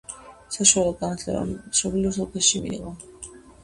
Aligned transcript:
საშუალო 0.55 0.95
განათლება 1.03 1.45
მშობლიურ 1.51 2.19
სოფელში 2.19 2.67
მიიღო. 2.69 3.01